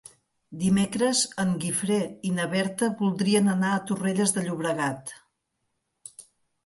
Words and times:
Dimecres 0.61 1.19
en 1.43 1.51
Guifré 1.65 1.99
i 2.29 2.33
na 2.39 2.47
Berta 2.55 2.89
voldrien 3.03 3.53
anar 3.55 3.75
a 3.77 3.85
Torrelles 3.91 4.35
de 4.39 4.47
Llobregat. 4.49 5.15